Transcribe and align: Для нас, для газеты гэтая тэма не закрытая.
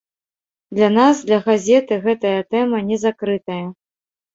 Для 0.75 0.89
нас, 0.95 1.21
для 1.29 1.39
газеты 1.49 2.01
гэтая 2.09 2.35
тэма 2.51 2.85
не 2.93 3.03
закрытая. 3.07 3.65